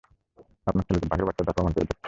[0.67, 1.95] আপনার ছেলে যে বাঘের বাচ্চা তার প্রমাণ দিচ্ছে।